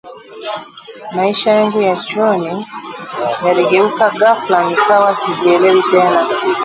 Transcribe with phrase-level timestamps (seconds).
[1.15, 2.67] Maisha yangu ya chuoni
[3.45, 6.27] yaligeuka ghafla nikawa sijielewi tena